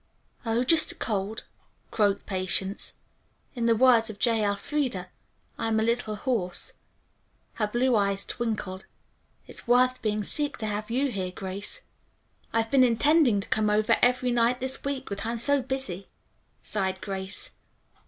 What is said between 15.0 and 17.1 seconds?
but I'm so busy," sighed